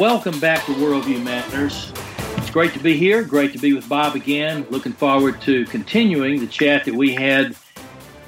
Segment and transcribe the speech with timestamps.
[0.00, 1.92] welcome back to Worldview Matters.
[2.38, 3.22] It's great to be here.
[3.22, 4.66] Great to be with Bob again.
[4.70, 7.54] Looking forward to continuing the chat that we had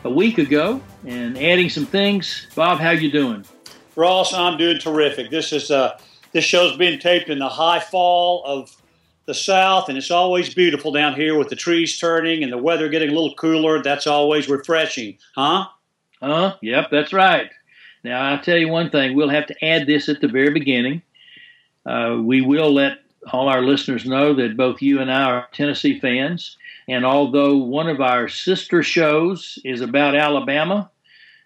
[0.05, 2.47] a week ago and adding some things.
[2.55, 3.43] Bob, how you doing?
[3.97, 5.31] Ross, I'm doing terrific.
[5.31, 5.99] This is uh,
[6.33, 8.77] this show's being taped in the high fall of
[9.25, 12.91] the south, and it's always beautiful down here with the trees turning and the weather
[12.91, 13.83] getting a little cooler.
[13.83, 15.69] That's always refreshing, huh?
[16.21, 16.57] Huh?
[16.61, 17.51] Yep, that's right.
[18.05, 19.17] Now I'll tell you one thing.
[19.17, 21.01] We'll have to add this at the very beginning.
[21.85, 22.99] Uh, we will let
[23.33, 26.57] all our listeners know that both you and I are Tennessee fans.
[26.89, 30.91] And although one of our sister shows is about Alabama,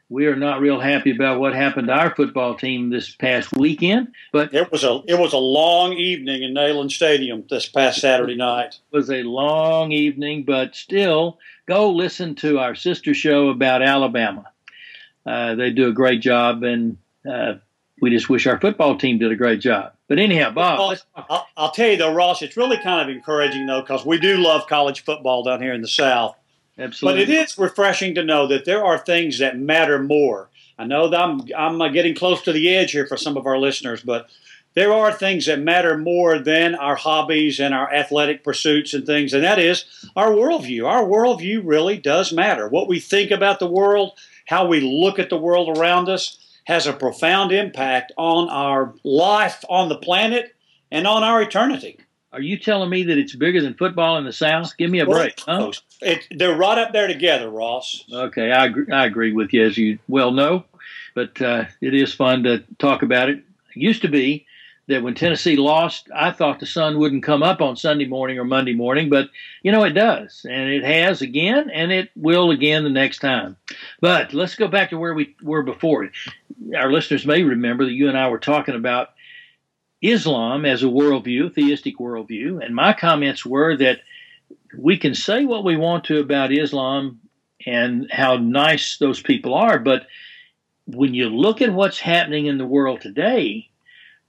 [0.09, 4.09] we are not real happy about what happened to our football team this past weekend.
[4.33, 8.37] But it was a it was a long evening in Neyland Stadium this past Saturday
[8.37, 8.79] night.
[8.93, 14.45] It was a long evening, but still, go listen to our sister show about Alabama.
[15.27, 16.97] Uh, they do a great job, and
[17.29, 17.55] uh,
[18.01, 19.96] we just wish our football team did a great job.
[20.09, 23.81] But anyhow, Bob, I'll, I'll, tell you though, Ross, it's really kind of encouraging though
[23.81, 26.37] because we do love college football down here in the South.
[26.79, 27.25] Absolutely.
[27.25, 30.49] But it is refreshing to know that there are things that matter more.
[30.79, 33.47] I know that I'm I'm uh, getting close to the edge here for some of
[33.47, 34.29] our listeners, but
[34.75, 39.33] there are things that matter more than our hobbies and our athletic pursuits and things,
[39.33, 40.87] and that is our worldview.
[40.87, 42.69] Our worldview really does matter.
[42.69, 46.87] What we think about the world, how we look at the world around us, has
[46.87, 50.55] a profound impact on our life on the planet
[50.91, 51.99] and on our eternity.
[52.33, 54.77] Are you telling me that it's bigger than football in the South?
[54.77, 55.41] Give me a break.
[55.41, 55.73] Huh?
[56.03, 58.05] It, they're right up there together, Ross.
[58.13, 60.65] Okay, I agree, I agree with you, as you well know,
[61.15, 63.39] but uh, it is fun to talk about it.
[63.39, 63.45] It
[63.77, 64.45] used to be
[64.89, 68.45] that when Tennessee lost, I thought the sun wouldn't come up on Sunday morning or
[68.45, 69.31] Monday morning, but
[69.63, 73.57] you know it does, and it has again, and it will again the next time.
[74.01, 76.11] But let's go back to where we were before.
[76.77, 79.11] Our listeners may remember that you and I were talking about
[80.03, 84.01] Islam as a worldview, theistic worldview, and my comments were that
[84.79, 87.21] we can say what we want to about Islam
[87.65, 90.07] and how nice those people are, but
[90.87, 93.69] when you look at what's happening in the world today,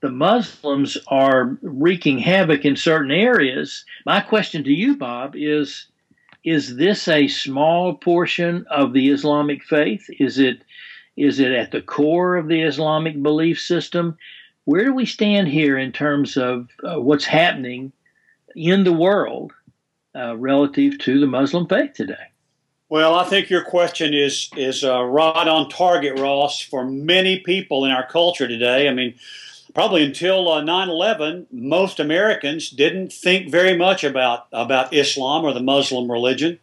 [0.00, 3.84] the Muslims are wreaking havoc in certain areas.
[4.06, 5.86] My question to you, Bob, is
[6.44, 10.06] is this a small portion of the Islamic faith?
[10.18, 10.62] Is it
[11.16, 14.16] is it at the core of the Islamic belief system?
[14.64, 17.92] Where do we stand here in terms of uh, what's happening
[18.54, 19.52] in the world
[20.14, 22.14] uh, relative to the Muslim faith today?
[22.88, 27.84] Well, I think your question is is uh, right on target, Ross, for many people
[27.84, 28.88] in our culture today.
[28.88, 29.14] I mean,
[29.74, 35.60] probably until uh, 9/11, most Americans didn't think very much about about Islam or the
[35.60, 36.58] Muslim religion.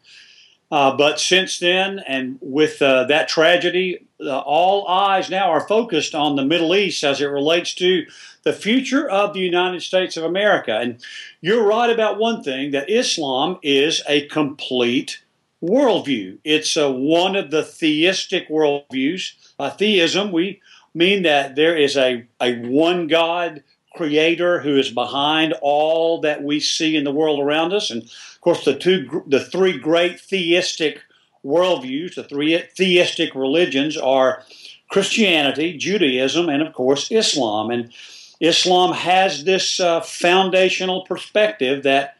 [0.72, 6.16] Uh, but since then, and with uh, that tragedy, uh, all eyes now are focused
[6.16, 8.06] on the Middle East as it relates to
[8.44, 10.76] the future of the United States of America.
[10.78, 11.00] And
[11.40, 15.22] you're right about one thing that Islam is a complete
[15.64, 16.40] worldview.
[16.44, 19.34] It's uh, one of the theistic worldviews.
[19.78, 20.62] theism, we
[20.96, 23.64] mean that there is a, a one God
[23.94, 27.90] creator who is behind all that we see in the world around us.
[27.90, 31.00] And of course, the two, the three great theistic
[31.44, 34.44] worldviews, the three theistic religions are
[34.90, 37.72] Christianity, Judaism, and of course, Islam.
[37.72, 37.92] And
[38.40, 42.18] Islam has this uh, foundational perspective that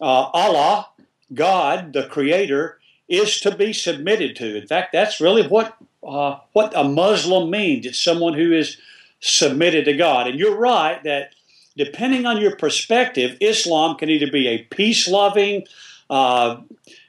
[0.00, 0.88] uh, Allah,
[1.32, 2.78] God, the creator,
[3.08, 4.56] is to be submitted to.
[4.56, 5.76] In fact, that's really what
[6.06, 7.86] uh, what a Muslim means.
[7.86, 8.78] It's someone who is
[9.20, 10.28] submitted to God.
[10.28, 11.34] And you're right that
[11.76, 15.66] depending on your perspective, Islam can either be a peace loving,
[16.08, 16.58] uh,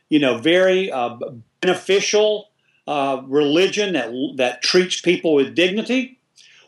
[0.09, 1.17] you know, very uh,
[1.61, 2.49] beneficial
[2.87, 6.19] uh, religion that, that treats people with dignity,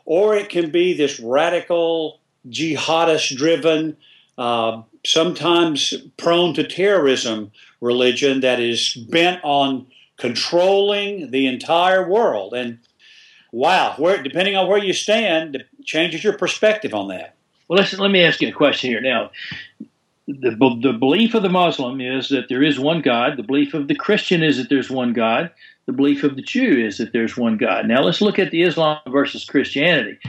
[0.06, 3.95] or it can be this radical, jihadist driven,
[4.38, 7.51] uh, sometimes prone to terrorism
[7.81, 9.88] religion that is bent on
[10.19, 12.54] controlling the entire world.
[12.54, 12.80] And
[13.51, 17.36] wow, where depending on where you stand, changes your perspective on that.
[17.68, 19.01] Well, listen, let me ask you a question here.
[19.01, 19.31] Now,
[20.27, 20.51] the,
[20.81, 23.38] the belief of the Muslim is that there is one God.
[23.38, 25.51] The belief of the Christian is that there's one God.
[25.86, 27.88] The belief of the Jew is that there's one God.
[27.88, 30.19] Now, let's look at the Islam versus Christianity.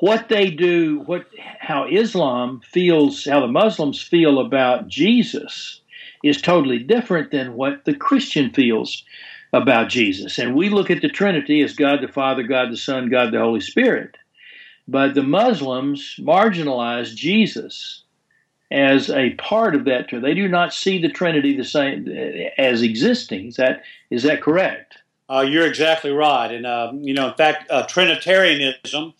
[0.00, 5.81] What they do, what how Islam feels, how the Muslims feel about Jesus
[6.22, 9.04] is totally different than what the Christian feels
[9.52, 10.38] about Jesus.
[10.38, 13.38] And we look at the Trinity as God the Father, God the Son, God the
[13.38, 14.16] Holy Spirit.
[14.88, 18.02] But the Muslims marginalize Jesus
[18.70, 20.08] as a part of that.
[20.10, 22.08] They do not see the Trinity the same
[22.58, 23.48] as existing.
[23.48, 24.96] Is that is that correct?
[25.28, 26.50] Uh, you're exactly right.
[26.50, 29.14] And uh, you know, in fact, uh, Trinitarianism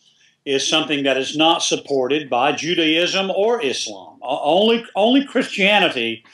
[0.44, 4.18] is something that is not supported by Judaism or Islam.
[4.22, 6.24] Only, only Christianity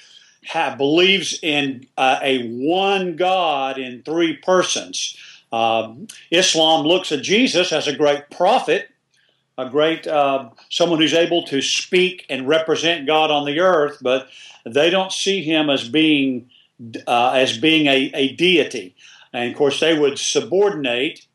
[0.76, 5.16] believes in uh, a one God in three persons.
[5.52, 8.90] Um, Islam looks at Jesus as a great prophet,
[9.56, 14.28] a great uh, someone who's able to speak and represent God on the earth, but
[14.64, 16.50] they don't see him as being
[17.06, 18.94] uh, as being a, a deity.
[19.32, 21.26] And of course, they would subordinate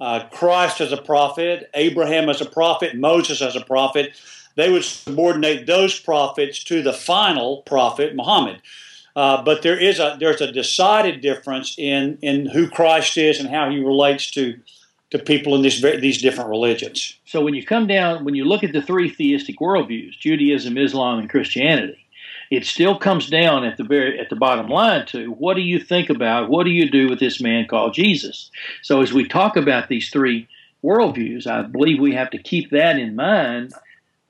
[0.00, 4.12] uh, Christ as a prophet, Abraham as a prophet, Moses as a prophet.
[4.58, 8.60] They would subordinate those prophets to the final prophet, Muhammad.
[9.14, 13.48] Uh, but there is a there's a decided difference in in who Christ is and
[13.48, 14.58] how he relates to
[15.10, 17.16] to people in these these different religions.
[17.24, 21.20] So when you come down, when you look at the three theistic worldviews, Judaism, Islam,
[21.20, 22.04] and Christianity,
[22.50, 25.78] it still comes down at the very at the bottom line to what do you
[25.78, 28.50] think about what do you do with this man called Jesus?
[28.82, 30.48] So as we talk about these three
[30.82, 33.72] worldviews, I believe we have to keep that in mind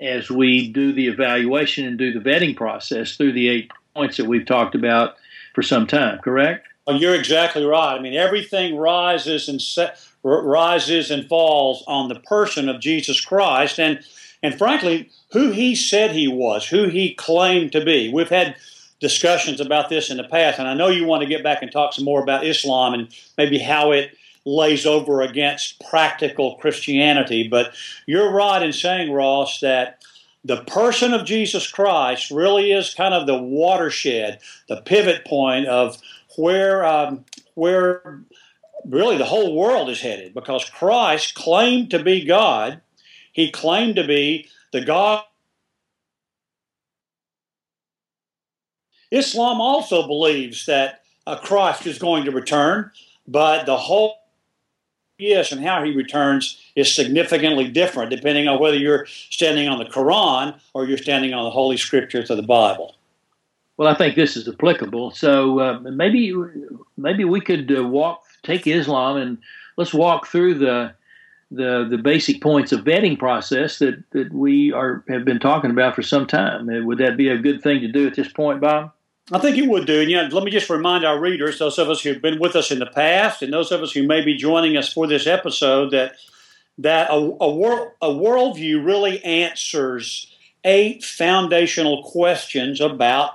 [0.01, 4.27] as we do the evaluation and do the vetting process through the eight points that
[4.27, 5.17] we've talked about
[5.55, 6.19] for some time.
[6.21, 6.67] Correct?
[6.87, 7.97] Well, you're exactly right.
[7.97, 13.79] I mean, everything rises and set, rises and falls on the person of Jesus Christ,
[13.79, 14.01] and
[14.43, 18.11] and frankly, who he said he was, who he claimed to be.
[18.13, 18.57] We've had
[19.01, 21.71] discussions about this in the past, and I know you want to get back and
[21.71, 24.17] talk some more about Islam and maybe how it
[24.49, 27.49] lays over against practical Christianity.
[27.49, 27.75] But
[28.07, 30.03] you're right in saying, Ross, that
[30.45, 35.99] the person of Jesus Christ really is kind of the watershed, the pivot point of
[36.37, 37.25] where um,
[37.55, 38.23] where
[38.85, 42.81] really the whole world is headed, because Christ claimed to be God
[43.39, 45.23] he claimed to be the God.
[49.13, 52.91] Islam also believes that a Christ is going to return,
[53.29, 54.17] but the whole
[55.19, 59.85] yes and how he returns is significantly different depending on whether you're standing on the
[59.85, 62.95] Quran or you're standing on the Holy Scriptures of the Bible.
[63.77, 65.13] Well, I think this is applicable.
[65.13, 66.35] So uh, maybe
[66.97, 69.39] maybe we could uh, walk take Islam and
[69.77, 70.95] let's walk through the
[71.51, 75.95] the the basic points of vetting process that, that we are have been talking about
[75.95, 76.69] for some time.
[76.69, 78.93] Uh, would that be a good thing to do at this point, Bob?
[79.31, 80.01] I think it would do.
[80.01, 82.71] And yeah, let me just remind our readers, those of us who've been with us
[82.71, 85.91] in the past, and those of us who may be joining us for this episode,
[85.91, 86.17] that
[86.79, 90.33] that a, a world a worldview really answers
[90.65, 93.33] eight foundational questions about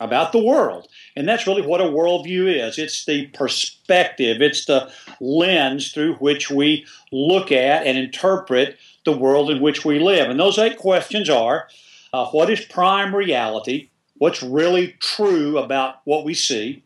[0.00, 0.88] about the world.
[1.14, 4.90] And that's really what a worldview is it's the perspective, it's the
[5.20, 10.28] lens through which we look at and interpret the world in which we live.
[10.28, 11.68] And those eight questions are
[12.12, 13.90] uh, what is prime reality?
[14.22, 16.84] What's really true about what we see?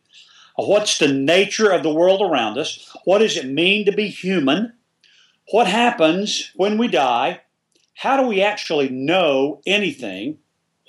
[0.55, 2.97] What's the nature of the world around us?
[3.05, 4.73] What does it mean to be human?
[5.50, 7.43] What happens when we die?
[7.93, 10.38] How do we actually know anything?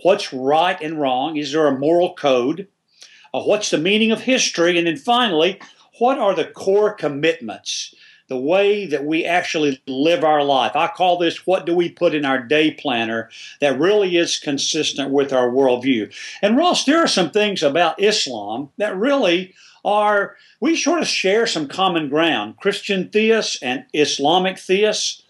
[0.04, 1.36] what's right and wrong?
[1.36, 2.70] Is there a moral code?
[3.34, 4.78] Uh, what's the meaning of history?
[4.78, 5.60] And then finally,
[6.00, 7.94] what are the core commitments?
[8.28, 10.76] The way that we actually live our life.
[10.76, 13.30] I call this what do we put in our day planner
[13.62, 16.14] that really is consistent with our worldview.
[16.42, 19.54] And Ross, there are some things about Islam that really
[19.86, 22.58] are, we sort of share some common ground.
[22.58, 25.24] Christian theists and Islamic theists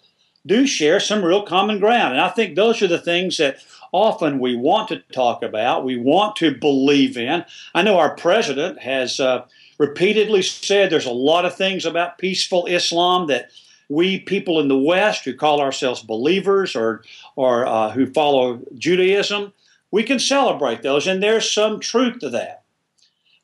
[0.48, 2.13] do share some real common ground.
[2.13, 3.60] And I think those are the things that
[3.92, 7.46] often we want to talk about, we want to believe in.
[7.75, 9.46] I know our president has uh,
[9.77, 13.51] repeatedly said there's a lot of things about peaceful Islam that
[13.89, 17.03] we people in the West who call ourselves believers or,
[17.36, 19.53] or uh, who follow Judaism,
[19.91, 22.63] we can celebrate those, and there's some truth to that.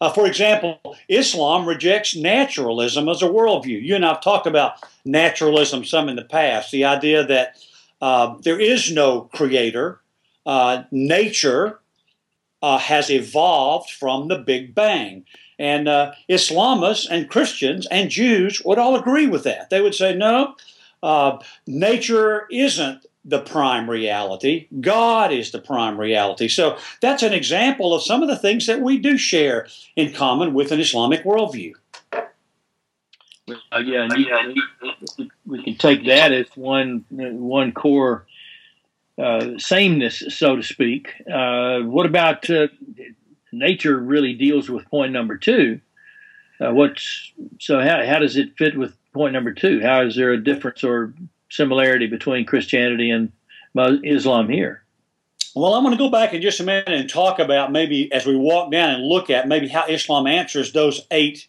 [0.02, 3.82] Uh, for example, Islam rejects naturalism as a worldview.
[3.82, 4.76] You and I have talked about
[5.06, 7.56] naturalism some in the past, the idea that
[8.02, 10.02] uh, there is no creator,
[10.46, 11.80] uh, nature
[12.62, 15.26] uh, has evolved from the Big Bang.
[15.60, 19.70] And uh, Islamists and Christians and Jews would all agree with that.
[19.70, 20.56] They would say, no,
[21.02, 24.68] uh, nature isn't the prime reality.
[24.82, 26.48] God is the prime reality.
[26.48, 30.54] So that's an example of some of the things that we do share in common
[30.54, 31.74] with an Islamic worldview.
[33.72, 34.08] Uh, yeah,
[35.46, 38.26] we can take that as one one core
[39.18, 41.10] uh, sameness, so to speak.
[41.32, 42.68] Uh, what about uh,
[43.54, 43.98] nature?
[43.98, 45.80] Really deals with point number two.
[46.60, 47.80] Uh, what's so?
[47.80, 49.82] How how does it fit with point number two?
[49.82, 51.14] How is there a difference or
[51.50, 53.32] similarity between Christianity and
[54.04, 54.84] Islam here?
[55.56, 58.26] Well, I'm going to go back in just a minute and talk about maybe as
[58.26, 61.48] we walk down and look at maybe how Islam answers those eight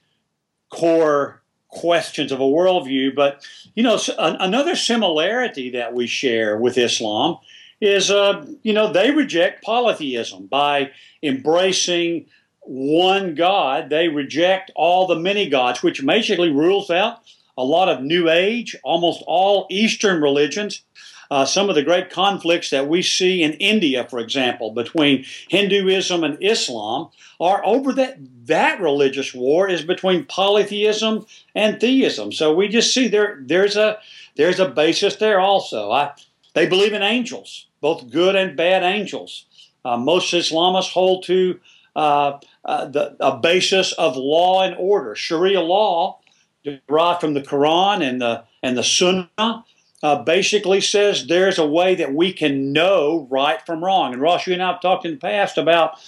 [0.69, 3.15] core questions of a worldview.
[3.15, 7.39] But you know, another similarity that we share with Islam
[7.81, 10.91] is, uh, you know, they reject polytheism by
[11.25, 12.27] embracing
[12.61, 13.91] one God.
[13.91, 17.23] They reject all the many gods, which basically rules out
[17.57, 20.83] a lot of New Age, almost all Eastern religions.
[21.31, 26.23] Uh, some of the great conflicts that we see in India, for example, between Hinduism
[26.23, 27.09] and Islam,
[27.41, 32.31] are over that that religious war is between polytheism and theism.
[32.31, 33.99] So we just see there there's a
[34.37, 35.91] there's a basis there also.
[35.91, 36.13] I,
[36.53, 39.47] they believe in angels, both good and bad angels.
[39.85, 41.61] Uh, most Islamists hold to
[41.97, 45.15] uh, uh, the, a basis of law and order.
[45.15, 46.19] Sharia law,
[46.65, 49.65] derived from the Quran and the and the Sunnah,
[50.03, 54.13] uh, basically says there's a way that we can know right from wrong.
[54.13, 55.99] And Ross, you and I have talked in the past about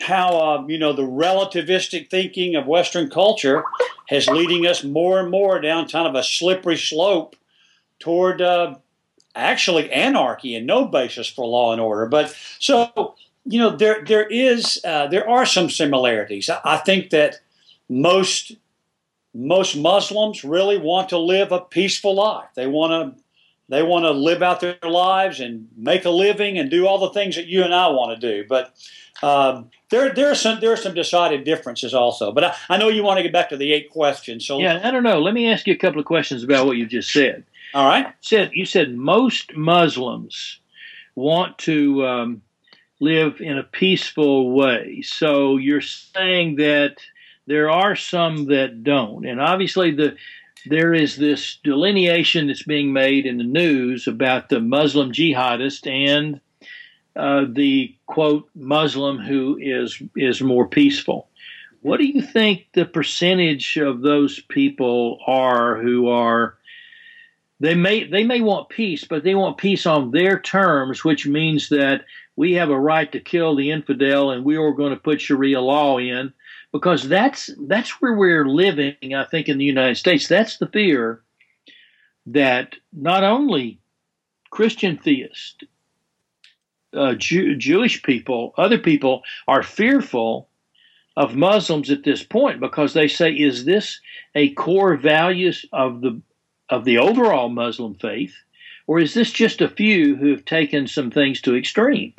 [0.00, 3.62] how uh, you know the relativistic thinking of Western culture
[4.08, 7.36] has leading us more and more down kind of a slippery slope
[7.98, 8.74] toward uh,
[9.34, 12.06] actually anarchy and no basis for law and order.
[12.06, 16.50] But so you know there there is uh, there are some similarities.
[16.50, 17.40] I, I think that
[17.88, 18.52] most
[19.34, 22.48] most Muslims really want to live a peaceful life.
[22.54, 23.22] They want to
[23.68, 27.10] they want to live out their lives and make a living and do all the
[27.10, 28.44] things that you and I want to do.
[28.48, 28.74] But
[29.22, 32.32] um, there, there are some there are some decided differences also.
[32.32, 34.46] But I, I, know you want to get back to the eight questions.
[34.46, 35.20] So yeah, I don't know.
[35.20, 37.44] Let me ask you a couple of questions about what you just said.
[37.74, 38.12] All right.
[38.20, 40.60] Said you said most Muslims
[41.14, 42.42] want to um,
[43.00, 45.02] live in a peaceful way.
[45.02, 46.96] So you're saying that
[47.46, 50.16] there are some that don't, and obviously the
[50.66, 56.40] there is this delineation that's being made in the news about the Muslim jihadist and
[57.16, 61.28] uh, the quote Muslim who is is more peaceful.
[61.82, 66.58] What do you think the percentage of those people are who are
[67.60, 71.68] they may they may want peace, but they want peace on their terms, which means
[71.68, 75.20] that we have a right to kill the infidel and we are going to put
[75.20, 76.32] Sharia law in
[76.72, 79.14] because that's that's where we're living.
[79.14, 81.22] I think in the United States, that's the fear
[82.26, 83.78] that not only
[84.50, 85.56] Christian theists,
[86.94, 90.48] uh, Jew, Jewish people, other people are fearful
[91.16, 94.00] of Muslims at this point because they say, is this
[94.34, 96.20] a core values of the
[96.70, 98.34] of the overall Muslim faith,
[98.86, 102.14] or is this just a few who have taken some things to extreme?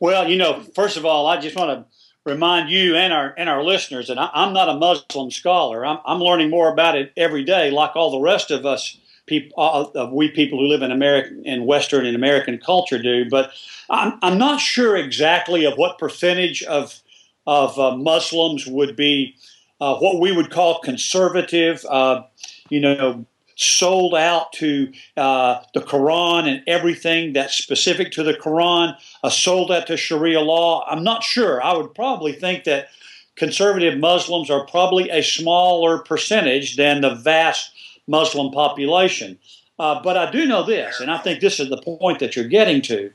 [0.00, 1.84] Well, you know, first of all, I just want to
[2.24, 5.84] remind you and our and our listeners that I, am not a Muslim scholar.
[5.84, 8.96] I'm, I'm learning more about it every day, like all the rest of us
[9.26, 13.28] people, uh, we people who live in American in Western and American culture do.
[13.28, 13.52] But
[13.90, 17.00] I'm I'm not sure exactly of what percentage of
[17.46, 19.36] of uh, Muslims would be
[19.80, 21.84] uh, what we would call conservative.
[21.88, 22.22] Uh,
[22.68, 28.96] you know, sold out to uh, the Quran and everything that's specific to the Quran,
[29.22, 30.84] uh, sold out to Sharia law.
[30.88, 31.62] I'm not sure.
[31.62, 32.88] I would probably think that
[33.36, 37.72] conservative Muslims are probably a smaller percentage than the vast
[38.06, 39.38] Muslim population.
[39.78, 42.46] Uh, but I do know this, and I think this is the point that you're
[42.46, 43.10] getting to,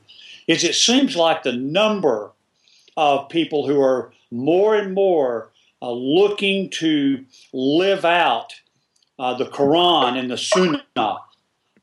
[0.46, 2.32] is it seems like the number
[2.96, 8.54] of people who are more and more uh, looking to live out
[9.18, 11.18] uh, the Quran and the Sunnah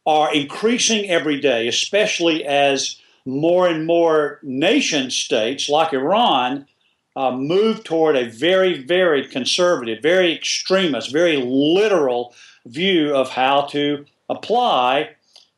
[0.06, 6.68] are increasing every day, especially as more and more nation states like Iran
[7.16, 14.06] uh, move toward a very, very conservative, very extremist, very literal view of how to
[14.30, 15.10] apply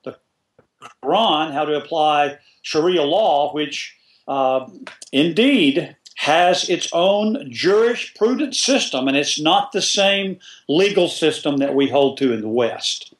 [0.03, 0.15] the
[1.03, 3.95] Quran, how to apply Sharia law, which
[4.27, 4.67] uh,
[5.11, 5.95] indeed
[6.27, 12.17] has its own jurisprudence system, and it's not the same legal system that we hold
[12.17, 13.13] to in the West.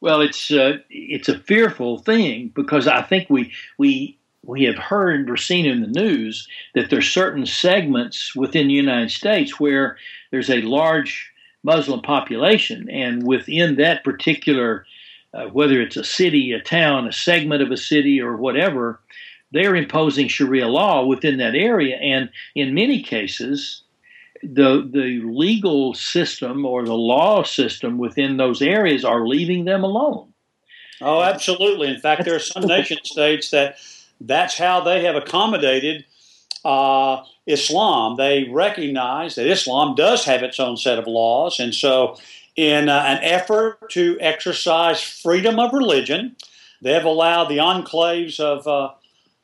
[0.00, 5.28] Well, it's uh, it's a fearful thing because I think we we we have heard
[5.28, 9.96] or seen in the news that there's certain segments within the United States where
[10.30, 11.32] there's a large
[11.64, 14.86] Muslim population, and within that particular,
[15.34, 19.00] uh, whether it's a city, a town, a segment of a city, or whatever,
[19.52, 23.82] they're imposing Sharia law within that area, and in many cases,
[24.42, 30.32] the the legal system or the law system within those areas are leaving them alone.
[31.00, 31.88] Oh, absolutely.
[31.88, 33.76] In fact, there are some nation states that
[34.20, 36.04] that's how they have accommodated
[36.64, 38.16] uh, Islam.
[38.16, 42.16] They recognize that Islam does have its own set of laws, and so
[42.56, 46.34] in uh, an effort to exercise freedom of religion,
[46.82, 48.92] they have allowed the enclaves of uh,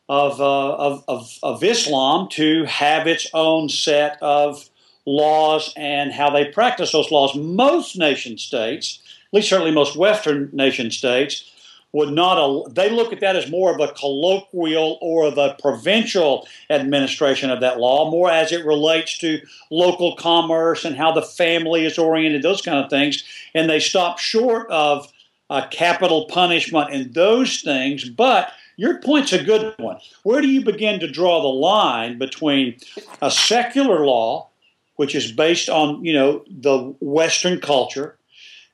[0.08, 4.68] of, uh, of, of, of, Islam to have its own set of
[5.06, 7.34] laws and how they practice those laws.
[7.34, 11.50] Most nation states, at least certainly most Western nation states,
[11.94, 17.50] would not they look at that as more of a colloquial or a provincial administration
[17.50, 21.96] of that law more as it relates to local commerce and how the family is
[21.96, 23.22] oriented those kind of things
[23.54, 25.10] and they stop short of
[25.50, 30.64] uh, capital punishment and those things but your point's a good one where do you
[30.64, 32.76] begin to draw the line between
[33.22, 34.48] a secular law
[34.96, 38.16] which is based on you know the western culture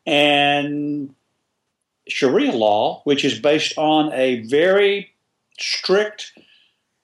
[0.07, 1.15] and
[2.09, 5.13] Sharia law, which is based on a very
[5.59, 6.33] strict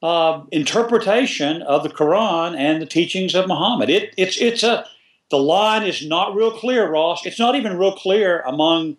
[0.03, 3.91] uh, interpretation of the Quran and the teachings of Muhammad.
[3.91, 4.87] It, it's it's a
[5.31, 7.27] the line is not real clear, Ross.
[7.27, 8.97] It's not even real clear among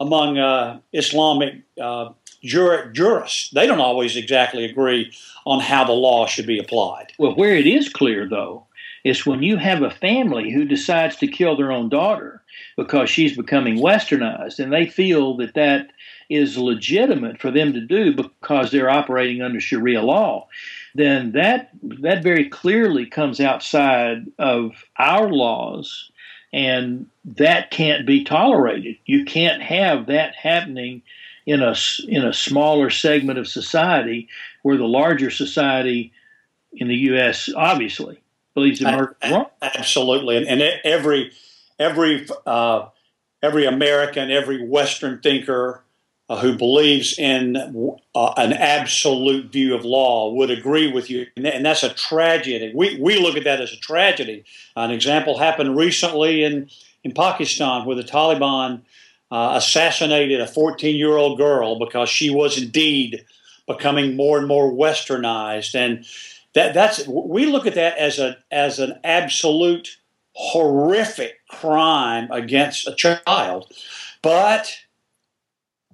[0.00, 2.10] among uh, Islamic uh,
[2.44, 3.50] jur- jurists.
[3.50, 5.12] They don't always exactly agree
[5.46, 7.12] on how the law should be applied.
[7.18, 8.66] Well, where it is clear, though,
[9.04, 12.42] is when you have a family who decides to kill their own daughter
[12.76, 15.90] because she's becoming westernized and they feel that that
[16.30, 20.48] is legitimate for them to do because they're operating under sharia law
[20.94, 26.10] then that that very clearly comes outside of our laws
[26.52, 31.02] and that can't be tolerated you can't have that happening
[31.46, 31.74] in a
[32.08, 34.28] in a smaller segment of society
[34.62, 36.12] where the larger society
[36.72, 38.20] in the US obviously
[38.54, 39.46] believes in murder wrong.
[39.60, 41.32] Absolutely, and, and every
[41.78, 42.86] every uh,
[43.42, 45.82] every American, every Western thinker
[46.28, 47.56] uh, who believes in
[48.14, 52.72] uh, an absolute view of law would agree with you, and that's a tragedy.
[52.74, 54.44] We we look at that as a tragedy.
[54.76, 56.70] An example happened recently in
[57.02, 58.80] in Pakistan where the Taliban
[59.34, 63.24] uh, assassinated a 14 year old girl because she was indeed
[63.66, 66.04] becoming more and more westernized and
[66.54, 69.98] that that's we look at that as a as an absolute
[70.34, 73.72] horrific crime against a child.
[74.22, 74.72] But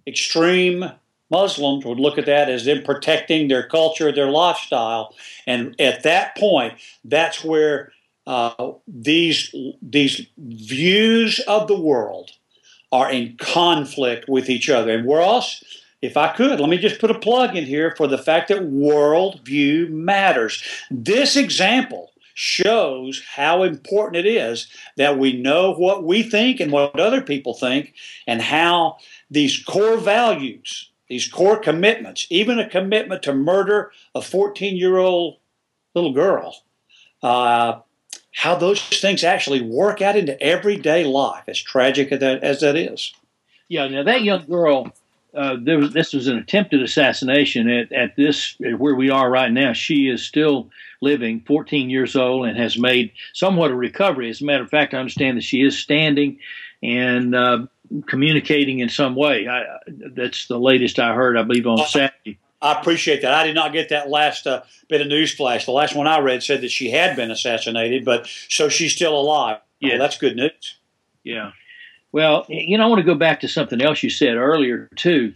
[0.06, 0.92] extreme
[1.30, 5.14] Muslims would look at that as them protecting their culture, their lifestyle,
[5.46, 6.74] and at that point,
[7.04, 7.92] that's where
[8.26, 12.32] uh, these these views of the world
[12.92, 14.92] are in conflict with each other.
[14.92, 15.22] And we're
[16.02, 18.70] if I could, let me just put a plug in here for the fact that
[18.70, 20.62] worldview matters.
[20.90, 26.98] This example shows how important it is that we know what we think and what
[26.98, 27.92] other people think,
[28.26, 28.96] and how
[29.30, 35.36] these core values, these core commitments, even a commitment to murder a 14 year old
[35.94, 36.56] little girl,
[37.22, 37.80] uh,
[38.32, 42.76] how those things actually work out into everyday life, as tragic as that, as that
[42.76, 43.12] is.
[43.68, 44.92] Yeah, now that young girl
[45.34, 49.72] uh, was, this was an attempted assassination at, at this where we are right now.
[49.72, 54.30] She is still living, 14 years old, and has made somewhat a recovery.
[54.30, 56.38] As a matter of fact, I understand that she is standing
[56.82, 57.66] and uh,
[58.06, 59.48] communicating in some way.
[59.48, 62.38] I, that's the latest I heard, I believe, on Saturday.
[62.62, 63.32] I appreciate that.
[63.32, 65.64] I did not get that last uh, bit of news flash.
[65.64, 69.18] The last one I read said that she had been assassinated, but so she's still
[69.18, 69.58] alive.
[69.80, 70.76] Yeah, well, that's good news.
[71.24, 71.52] Yeah.
[72.12, 75.32] Well, you know, I want to go back to something else you said earlier too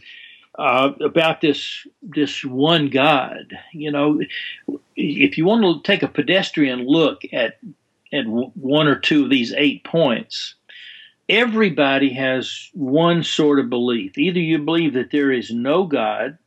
[0.58, 3.56] uh, about this this one God.
[3.72, 4.20] You know,
[4.96, 7.58] if you want to take a pedestrian look at
[8.12, 10.54] at one or two of these eight points,
[11.28, 14.16] everybody has one sort of belief.
[14.16, 16.38] Either you believe that there is no God,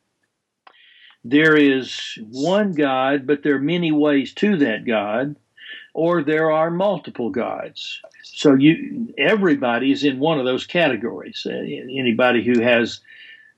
[1.30, 5.36] there is one God, but there are many ways to that God,
[5.94, 8.02] or there are multiple gods.
[8.24, 11.46] So you everybody is in one of those categories.
[11.46, 13.02] Uh, anybody who has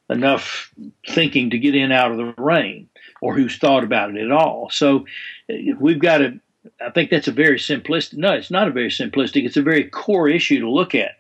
[0.10, 0.74] enough
[1.08, 2.90] thinking to get in out of the rain,
[3.22, 4.70] or who's thought about it at all.
[4.72, 5.06] So
[5.50, 6.40] uh, we've got to.
[6.82, 8.18] I think that's a very simplistic.
[8.18, 9.46] No, it's not a very simplistic.
[9.46, 11.12] It's a very core issue to look at.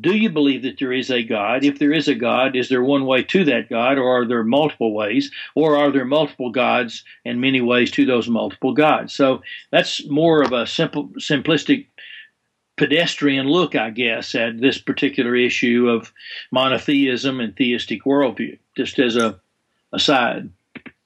[0.00, 1.64] Do you believe that there is a God?
[1.64, 4.44] If there is a God, is there one way to that God, or are there
[4.44, 9.14] multiple ways, or are there multiple gods and many ways to those multiple gods?
[9.14, 11.86] So that's more of a simple, simplistic
[12.76, 16.12] pedestrian look, I guess, at this particular issue of
[16.52, 19.40] monotheism and theistic worldview, just as a
[19.92, 20.50] aside.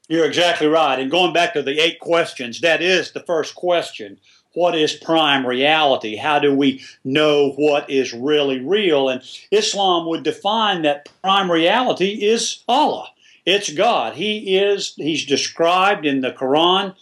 [0.08, 0.98] You're exactly right.
[0.98, 4.18] And going back to the eight questions, that is the first question.
[4.54, 6.16] What is prime reality?
[6.16, 9.08] How do we know what is really real?
[9.08, 13.08] And Islam would define that prime reality is Allah.
[13.46, 14.14] It's God.
[14.14, 16.94] He is, he's described in the Quran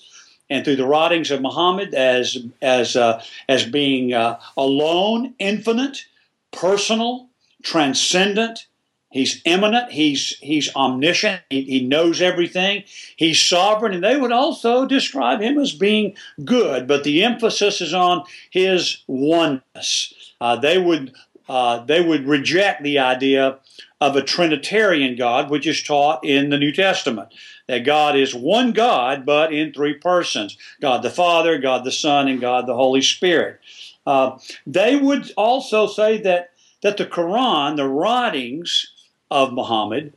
[0.49, 6.07] and through the writings of Muhammad as as uh, as being uh, alone, infinite,
[6.51, 7.29] personal,
[7.63, 8.67] transcendent,
[9.11, 9.91] He's immanent.
[9.91, 11.43] He's he's omniscient.
[11.51, 12.85] He, he, knows everything.
[13.17, 16.87] He's sovereign, and they would also describe him as being good.
[16.87, 20.15] But the emphasis is on his oneness.
[20.41, 21.13] Uh, they would
[21.49, 23.59] uh, they would reject the idea
[24.01, 27.35] of a Trinitarian God, which is taught in the New Testament.
[27.67, 32.29] That God is one God, but in three persons God the Father, God the Son,
[32.29, 33.59] and God the Holy Spirit.
[34.07, 38.87] Uh, they would also say that, that the Quran, the writings
[39.31, 40.13] of Muhammad,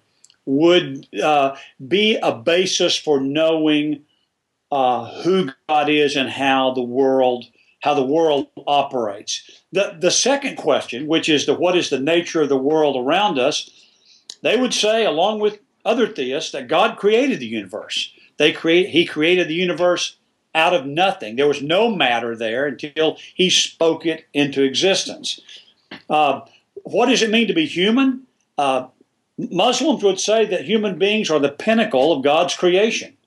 [0.46, 1.56] would uh,
[1.88, 4.04] be a basis for knowing
[4.72, 7.46] uh, who God is and how the world
[7.84, 9.62] how the world operates.
[9.74, 13.38] The, the second question, which is the what is the nature of the world around
[13.38, 13.70] us,
[14.42, 18.14] they would say, along with other theists, that God created the universe.
[18.38, 20.16] They create He created the universe
[20.56, 21.36] out of nothing.
[21.36, 25.42] There was no matter there until He spoke it into existence.
[26.10, 26.42] Uh,
[26.84, 28.24] what does it mean to be human?
[28.58, 28.88] Uh,
[29.38, 33.18] Muslims would say that human beings are the pinnacle of God's creation,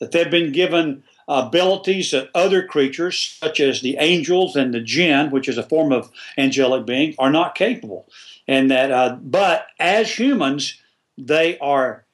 [0.00, 5.30] that they've been given abilities that other creatures, such as the angels and the jinn,
[5.30, 8.08] which is a form of angelic being, are not capable.
[8.46, 10.80] And that, uh, but as humans,
[11.18, 12.04] they are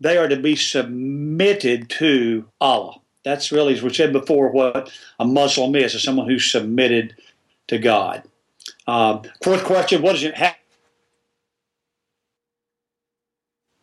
[0.00, 2.96] they are to be submitted to Allah.
[3.24, 7.16] That's really, as we said before, what a Muslim is: is someone who's submitted
[7.68, 8.22] to God.
[8.86, 10.54] Uh, fourth question: What does it have?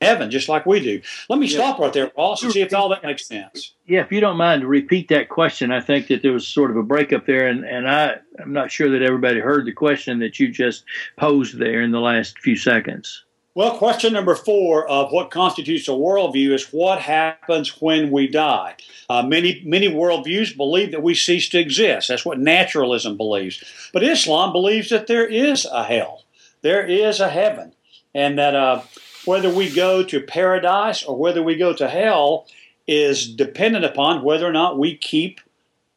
[0.02, 1.02] Heaven just like we do.
[1.30, 1.58] Let me yeah.
[1.58, 3.74] stop right there, Ross, and see if all that makes sense.
[3.86, 6.72] Yeah, if you don't mind to repeat that question, I think that there was sort
[6.72, 10.20] of a breakup there, and, and I, I'm not sure that everybody heard the question
[10.20, 10.84] that you just
[11.18, 13.24] posed there in the last few seconds.
[13.54, 18.76] Well, question number four of what constitutes a worldview is what happens when we die.
[19.10, 22.08] Uh, many many worldviews believe that we cease to exist.
[22.08, 23.62] That's what naturalism believes.
[23.92, 26.24] But Islam believes that there is a hell,
[26.62, 27.74] there is a heaven,
[28.16, 28.84] and that uh,
[29.26, 32.48] whether we go to paradise or whether we go to hell
[32.88, 35.40] is dependent upon whether or not we keep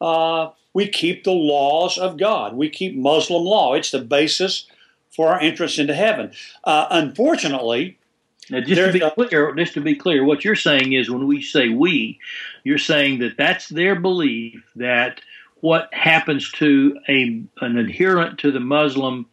[0.01, 2.55] uh, we keep the laws of God.
[2.55, 3.73] We keep Muslim law.
[3.73, 4.67] It's the basis
[5.09, 6.33] for our entrance into heaven.
[6.65, 7.97] Uh, unfortunately,
[8.49, 11.41] now, just to be clear, just to be clear, what you're saying is when we
[11.41, 12.19] say we,
[12.63, 15.19] you're saying that that's their belief that
[15.61, 19.25] what happens to a an adherent to the Muslim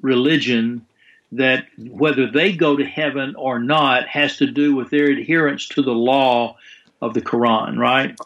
[0.00, 0.84] religion
[1.32, 5.82] that whether they go to heaven or not has to do with their adherence to
[5.82, 6.56] the law
[7.00, 8.18] of the Quran, right?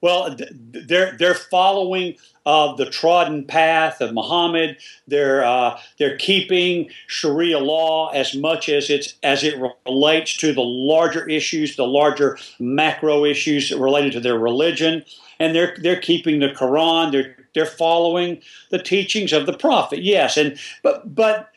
[0.00, 0.36] Well,
[0.70, 2.16] they're they're following
[2.46, 4.76] uh, the trodden path of Muhammad.
[5.08, 10.62] They're uh, they're keeping Sharia law as much as it's as it relates to the
[10.62, 15.04] larger issues, the larger macro issues related to their religion,
[15.40, 17.10] and they're they're keeping the Quran.
[17.10, 18.40] They're they're following
[18.70, 20.02] the teachings of the Prophet.
[20.02, 21.50] Yes, and but but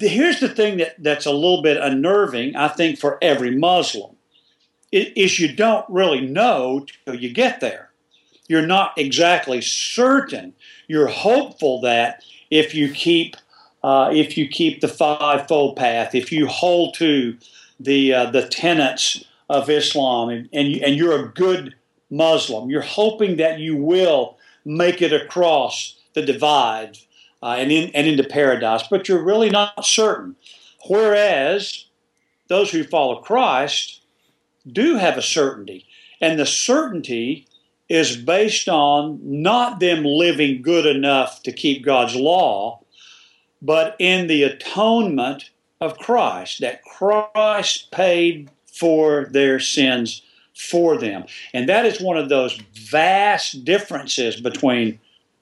[0.00, 4.16] here's the thing that, that's a little bit unnerving, I think, for every Muslim,
[4.92, 7.90] is you don't really know till you get there.
[8.46, 10.54] You're not exactly certain.
[10.86, 13.36] You're hopeful that if you keep
[13.82, 17.36] uh, if you keep the fivefold path, if you hold to
[17.80, 21.74] the uh, the tenets of Islam, and and, you, and you're a good
[22.10, 26.98] Muslim, you're hoping that you will make it across the divide
[27.44, 30.34] uh, and, in, and into paradise, but you're really not certain.
[30.88, 31.84] Whereas
[32.48, 34.00] those who follow Christ
[34.66, 35.86] do have a certainty,
[36.22, 37.46] and the certainty
[37.90, 42.80] is based on not them living good enough to keep God's law,
[43.60, 45.50] but in the atonement
[45.82, 50.22] of Christ, that Christ paid for their sins
[50.56, 51.26] for them.
[51.52, 54.98] And that is one of those vast differences between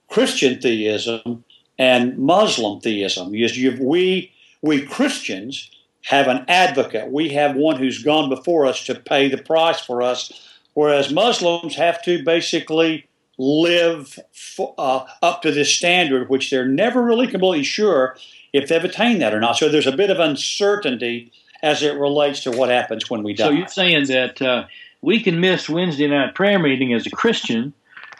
[0.08, 1.44] Christian theism
[1.78, 3.34] and Muslim theism.
[3.34, 4.32] You, we,
[4.62, 5.70] we Christians
[6.04, 7.10] have an advocate.
[7.10, 11.76] We have one who's gone before us to pay the price for us, whereas Muslims
[11.76, 13.06] have to basically
[13.38, 18.16] live for, uh, up to this standard, which they're never really completely sure
[18.52, 19.56] if they've attained that or not.
[19.56, 21.32] So there's a bit of uncertainty
[21.62, 23.44] as it relates to what happens when we die.
[23.44, 24.66] So you're saying that uh,
[25.00, 27.72] we can miss Wednesday night prayer meeting as a Christian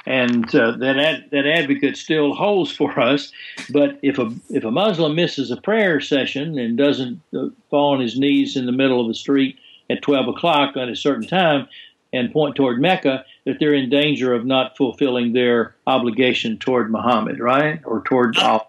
[0.06, 3.32] and uh, that ad, that advocate still holds for us.
[3.70, 8.00] But if a if a Muslim misses a prayer session and doesn't uh, fall on
[8.00, 9.58] his knees in the middle of the street
[9.90, 11.68] at twelve o'clock at a certain time
[12.12, 17.40] and point toward Mecca, that they're in danger of not fulfilling their obligation toward Muhammad,
[17.40, 18.66] right, or toward Allah.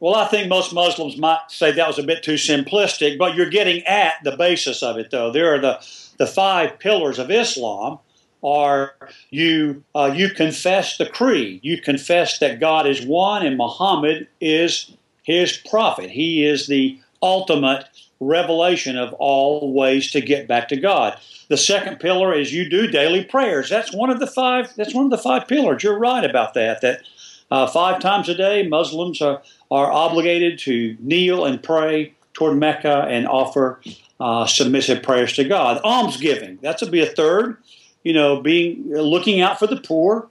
[0.00, 3.50] Well, I think most Muslims might say that was a bit too simplistic, but you're
[3.50, 5.32] getting at the basis of it, though.
[5.32, 5.84] There are the,
[6.18, 7.98] the five pillars of Islam,
[8.42, 8.94] are
[9.30, 11.60] you uh, you confess the creed.
[11.62, 16.10] You confess that God is one and Muhammad is his prophet.
[16.10, 17.84] He is the ultimate
[18.20, 21.18] revelation of all ways to get back to God.
[21.48, 23.70] The second pillar is you do daily prayers.
[23.70, 24.74] That's one of the five.
[24.76, 25.82] That's one of the five pillars.
[25.82, 26.80] You're right about that.
[26.80, 27.02] That
[27.50, 33.06] uh, five times a day, Muslims are are obligated to kneel and pray toward Mecca
[33.08, 33.80] and offer
[34.20, 35.80] uh, submissive prayers to God.
[35.82, 36.58] Almsgiving.
[36.62, 37.58] That's to be a third.
[38.04, 40.28] You know, being looking out for the poor,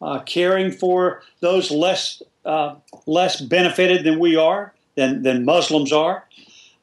[0.00, 2.76] uh, caring for those less uh,
[3.06, 6.24] less benefited than we are, than than Muslims are.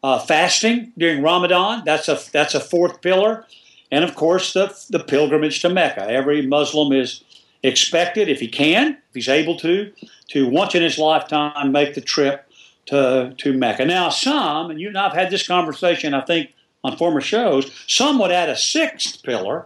[0.04, 1.82] Uh, fasting during Ramadan.
[1.84, 3.46] That's a that's a fourth pillar,
[3.92, 6.08] and of course the the pilgrimage to Mecca.
[6.08, 7.24] Every Muslim is
[7.64, 9.92] expected, if he can, if he's able to,
[10.28, 12.48] to once in his lifetime make the trip
[12.86, 13.86] to to Mecca.
[13.86, 16.52] Now, some, and you and I've had this conversation, I think,
[16.84, 17.72] on former shows.
[17.88, 19.66] Some would add a sixth pillar,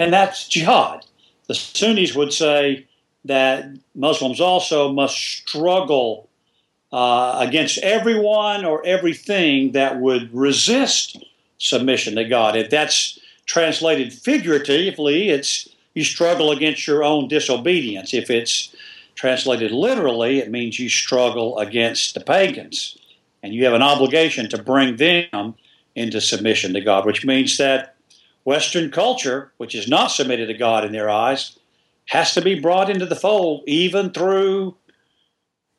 [0.00, 1.04] and that's jihad.
[1.46, 2.86] The Sunnis would say
[3.26, 6.30] that Muslims also must struggle
[6.90, 11.22] uh, against everyone or everything that would resist
[11.58, 12.56] submission to God.
[12.56, 18.14] If that's translated figuratively, it's you struggle against your own disobedience.
[18.14, 18.74] If it's
[19.16, 22.96] translated literally, it means you struggle against the pagans.
[23.42, 25.56] And you have an obligation to bring them
[25.94, 27.96] into submission to God, which means that
[28.44, 31.58] Western culture, which is not submitted to God in their eyes,
[32.08, 34.74] has to be brought into the fold, even through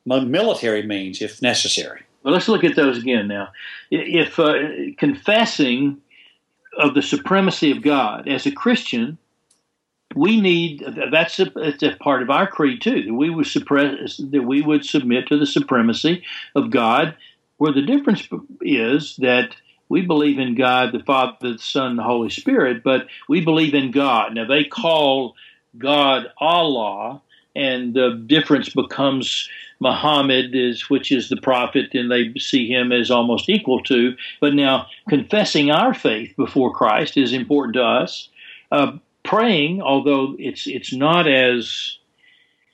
[0.05, 2.01] military means, if necessary.
[2.23, 3.49] Well, let's look at those again now.
[3.89, 4.53] If uh,
[4.97, 6.01] confessing
[6.77, 9.17] of the supremacy of God as a Christian,
[10.15, 14.43] we need that's a, a part of our creed too that we would suppress that
[14.43, 16.23] we would submit to the supremacy
[16.55, 17.15] of God.
[17.57, 18.27] Where the difference
[18.61, 19.55] is that
[19.91, 23.91] we believe in God, the Father, the Son, the Holy Spirit, but we believe in
[23.91, 24.33] God.
[24.33, 25.35] Now they call
[25.77, 27.21] God Allah,
[27.57, 29.49] and the difference becomes
[29.81, 34.15] Muhammad is, which is the prophet, and they see him as almost equal to.
[34.39, 38.29] But now confessing our faith before Christ is important to us.
[38.71, 41.97] Uh, praying, although it's it's not as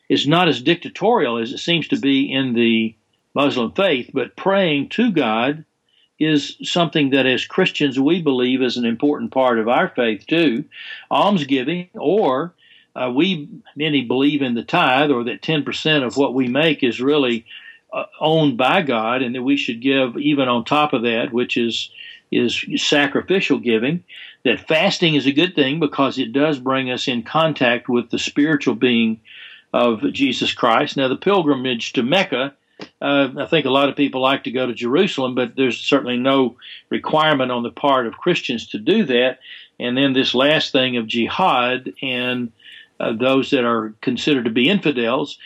[0.07, 2.93] is not as dictatorial as it seems to be in the
[3.33, 5.65] Muslim faith, but praying to God
[6.19, 10.65] is something that as Christians we believe is an important part of our faith too.
[11.11, 12.53] Almsgiving or
[12.97, 16.99] uh, we many believe in the tithe, or that 10% of what we make is
[16.99, 17.45] really
[17.93, 21.57] uh, owned by God, and that we should give even on top of that, which
[21.57, 21.91] is
[22.29, 24.03] is sacrificial giving.
[24.43, 28.19] That fasting is a good thing because it does bring us in contact with the
[28.19, 29.21] spiritual being
[29.73, 30.97] of Jesus Christ.
[30.97, 32.53] Now, the pilgrimage to Mecca.
[33.01, 36.17] Uh, I think a lot of people like to go to Jerusalem, but there's certainly
[36.17, 36.57] no
[36.89, 39.39] requirement on the part of Christians to do that.
[39.79, 42.51] And then this last thing of jihad and
[42.99, 45.37] uh, those that are considered to be infidels.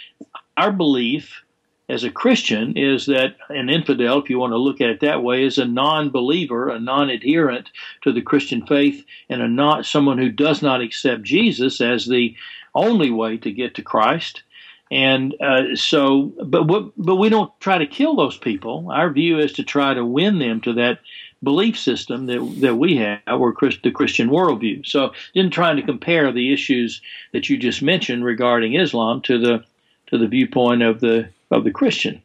[0.58, 1.44] Our belief
[1.90, 5.24] as a Christian is that an infidel, if you want to look at it that
[5.24, 7.70] way, is a non-believer, a non-adherent
[8.04, 12.34] to the Christian faith, and a not someone who does not accept Jesus as the
[12.74, 14.44] only way to get to Christ.
[14.92, 16.66] And uh, so, but
[16.98, 18.92] but we don't try to kill those people.
[18.92, 21.00] Our view is to try to win them to that
[21.42, 24.86] belief system that that we have, or Christ, the Christian worldview.
[24.86, 27.02] So, in trying to compare the issues
[27.32, 29.64] that you just mentioned regarding Islam to the
[30.08, 32.22] to the viewpoint of the of the Christian.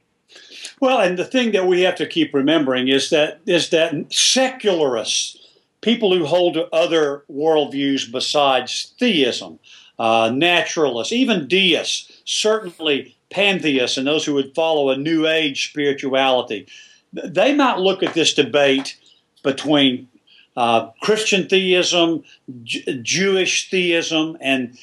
[0.81, 5.39] Well, and the thing that we have to keep remembering is that is that secularists,
[5.83, 9.61] people who hold to other worldviews besides theism,
[10.01, 16.67] uh, naturalists, even deists, certainly pantheists, and those who would follow a New Age spirituality,
[17.13, 18.99] they might look at this debate
[19.43, 20.09] between
[20.57, 22.25] uh, Christian theism,
[22.63, 24.77] J- Jewish theism, and,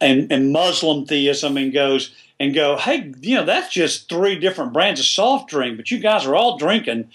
[0.00, 4.72] and and Muslim theism, and goes and go, hey, you know, that's just three different
[4.72, 7.10] brands of soft drink, but you guys are all drinking.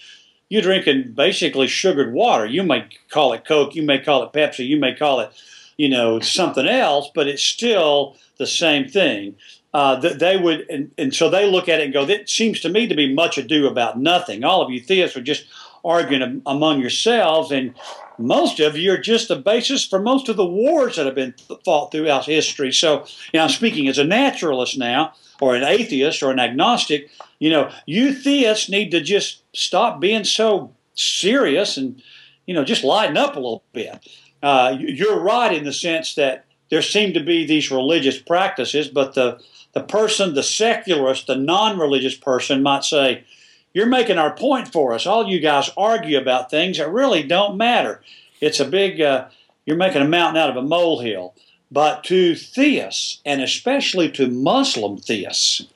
[0.49, 2.45] You're drinking basically sugared water.
[2.45, 5.31] You may call it Coke, you may call it Pepsi, you may call it,
[5.77, 9.35] you know, something else, but it's still the same thing.
[9.73, 12.61] Uh, that they would, and, and so they look at it and go, "That seems
[12.61, 15.45] to me to be much ado about nothing." All of you theists are just
[15.83, 17.73] arguing among yourselves, and
[18.17, 21.35] most of you are just the basis for most of the wars that have been
[21.63, 22.71] fought throughout history.
[22.71, 27.09] So, you know, I'm speaking as a naturalist now, or an atheist, or an agnostic.
[27.39, 32.01] You know, you theists need to just stop being so serious and,
[32.47, 34.07] you know, just lighten up a little bit.
[34.45, 39.13] Uh, you're right in the sense that there seem to be these religious practices, but
[39.13, 39.39] the
[39.73, 43.25] the person, the secularist, the non-religious person might say,
[43.73, 45.05] you're making our point for us.
[45.05, 48.01] All you guys argue about things that really don't matter.
[48.39, 49.27] It's a big, uh,
[49.65, 51.33] you're making a mountain out of a molehill.
[51.69, 55.67] But to theists, and especially to Muslim theists,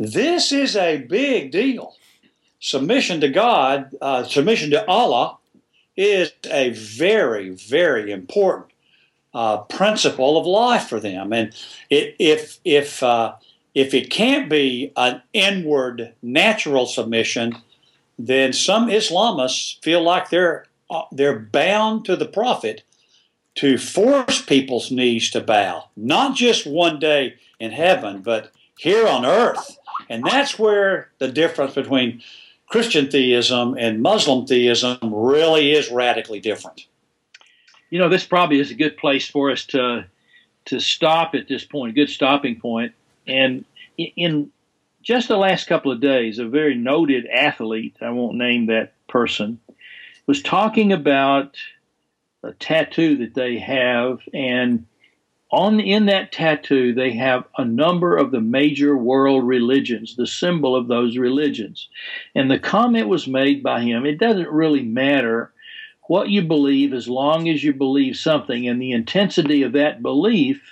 [0.00, 1.94] this is a big deal.
[2.66, 5.38] submission to God, uh, submission to Allah,
[5.96, 8.72] is a very, very important
[9.34, 11.32] uh, principle of life for them.
[11.32, 11.54] And
[11.90, 13.34] it, if if uh,
[13.74, 17.56] if it can't be an inward, natural submission,
[18.18, 22.82] then some Islamists feel like they're uh, they're bound to the Prophet
[23.56, 29.24] to force people's knees to bow, not just one day in heaven, but here on
[29.24, 29.78] earth.
[30.08, 32.22] And that's where the difference between
[32.66, 36.86] Christian theism and Muslim theism really is radically different.
[37.90, 40.06] You know, this probably is a good place for us to
[40.66, 42.92] to stop at this point, a good stopping point.
[43.28, 43.64] And
[43.96, 44.50] in
[45.00, 49.60] just the last couple of days, a very noted athlete, I won't name that person,
[50.26, 51.56] was talking about
[52.42, 54.84] a tattoo that they have and
[55.52, 60.74] on in that tattoo they have a number of the major world religions the symbol
[60.74, 61.88] of those religions.
[62.34, 65.52] And the comment was made by him it doesn't really matter
[66.08, 68.68] what you believe as long as you believe something.
[68.68, 70.62] And the intensity of that belief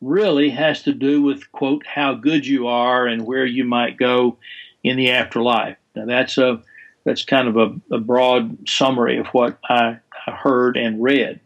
[0.00, 4.36] really has to do with quote how good you are and where you might go
[4.82, 5.76] in the afterlife.
[5.94, 6.62] Now that's a
[7.04, 11.40] that's kind of a, a broad summary of what I, I heard and read.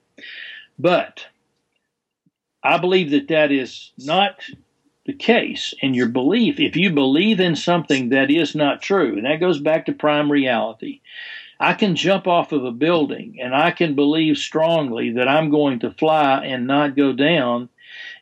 [0.78, 1.26] But
[2.62, 4.40] I believe that that is not
[5.04, 6.60] the case And your belief.
[6.60, 10.30] If you believe in something that is not true, and that goes back to prime
[10.30, 11.00] reality,
[11.58, 15.80] I can jump off of a building and I can believe strongly that I'm going
[15.80, 17.68] to fly and not go down,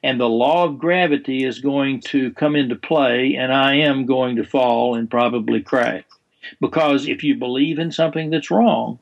[0.03, 4.37] and the law of gravity is going to come into play, and I am going
[4.37, 6.05] to fall and probably crash.
[6.61, 8.99] Because if you believe in something that's wrong,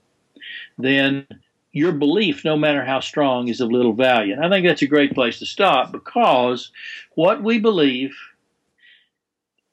[0.76, 1.26] then
[1.72, 4.32] your belief, no matter how strong, is of little value.
[4.32, 6.70] And I think that's a great place to stop because
[7.14, 8.16] what we believe,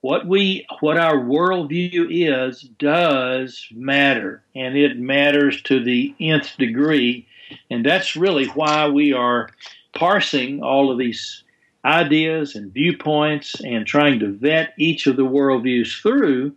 [0.02, 7.28] what we what our worldview is, does matter, and it matters to the nth degree.
[7.70, 9.50] And that's really why we are
[9.96, 11.44] parsing all of these
[11.86, 16.56] ideas and viewpoints and trying to vet each of the worldviews through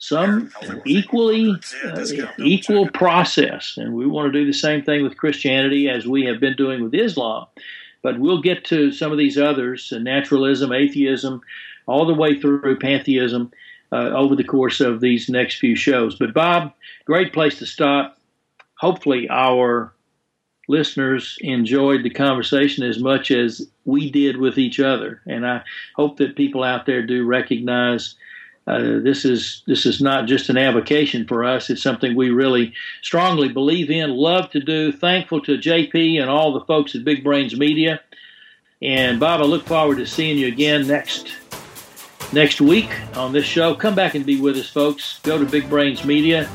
[0.00, 0.50] some
[0.86, 2.06] equally uh,
[2.38, 6.40] equal process, and we want to do the same thing with Christianity as we have
[6.40, 7.46] been doing with Islam.
[8.02, 11.42] But we'll get to some of these others: uh, naturalism, atheism,
[11.86, 13.52] all the way through pantheism
[13.92, 16.16] uh, over the course of these next few shows.
[16.16, 16.72] But Bob,
[17.04, 18.18] great place to stop.
[18.78, 19.92] Hopefully, our
[20.66, 25.62] listeners enjoyed the conversation as much as we did with each other, and I
[25.94, 28.14] hope that people out there do recognize
[28.70, 31.70] uh, this is this is not just an avocation for us.
[31.70, 34.92] It's something we really strongly believe in, love to do.
[34.92, 38.00] Thankful to JP and all the folks at Big Brains Media.
[38.80, 41.32] And Bob, I look forward to seeing you again next
[42.32, 43.74] next week on this show.
[43.74, 45.18] Come back and be with us, folks.
[45.24, 46.48] Go to Big Brains Media.